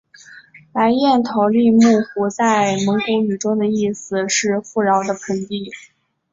[0.71, 5.71] 白彦陶力木湖在蒙古语中的意思是富饶的盆地。